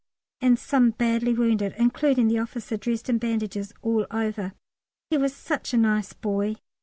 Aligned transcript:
's, 0.01 0.41
and 0.47 0.57
some 0.57 0.89
badly 0.89 1.31
wounded, 1.31 1.75
including 1.77 2.27
the 2.27 2.39
officer 2.39 2.75
dressed 2.75 3.07
in 3.07 3.19
bandages 3.19 3.71
all 3.83 4.07
over. 4.09 4.51
He 5.11 5.17
was 5.19 5.31
such 5.35 5.75
a 5.75 5.77
nice 5.77 6.11
boy. 6.13 6.55